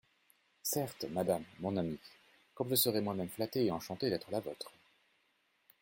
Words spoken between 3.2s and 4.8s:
flattée et enchantée d'être la vôtre.